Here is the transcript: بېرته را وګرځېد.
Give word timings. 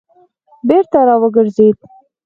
بېرته 0.67 0.99
را 1.07 1.15
وګرځېد. 1.21 1.77